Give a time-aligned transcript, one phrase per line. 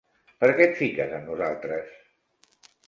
[0.43, 1.95] Per què et fiques amb nosaltres?